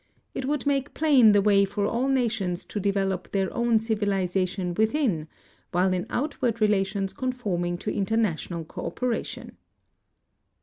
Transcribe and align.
It 0.33 0.45
would 0.45 0.65
make 0.65 0.95
plain 0.95 1.31
the 1.31 1.43
way 1.43 1.63
for 1.63 1.85
all 1.85 2.07
nations 2.07 2.65
to 2.65 2.79
develop 2.79 3.29
their 3.31 3.53
own 3.53 3.79
civilization 3.79 4.73
within, 4.73 5.27
while 5.71 5.93
in 5.93 6.07
outward 6.09 6.59
relations 6.59 7.13
conforming 7.13 7.77
to 7.77 7.93
international 7.93 8.65
cooperation. 8.65 9.57